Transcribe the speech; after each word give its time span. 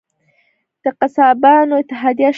د 0.83 0.85
قصابانو 0.99 1.73
اتحادیه 1.81 2.27
شته؟ 2.27 2.29